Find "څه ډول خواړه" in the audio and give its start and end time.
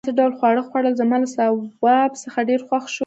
0.09-0.61